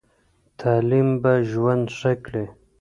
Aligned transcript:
تعلیم 0.59 1.09
به 1.21 1.33
ژوند 1.51 1.85
ښه 1.97 2.11
کړي. 2.25 2.45